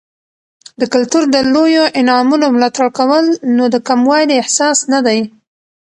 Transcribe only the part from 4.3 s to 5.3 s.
احساس نه دی.